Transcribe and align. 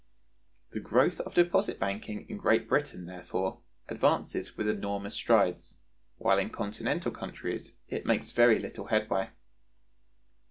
The 0.71 0.79
growth 0.79 1.19
of 1.19 1.35
deposit 1.35 1.79
banking 1.79 2.27
in 2.27 2.37
Great 2.37 2.67
Britain, 2.67 3.05
therefore, 3.05 3.61
advances 3.87 4.57
with 4.57 4.67
enormous 4.67 5.13
strides, 5.13 5.77
while 6.17 6.39
in 6.39 6.49
Continental 6.49 7.11
countries 7.11 7.75
it 7.87 8.03
makes 8.07 8.31
very 8.31 8.57
little 8.57 8.87
headway. 8.87 9.29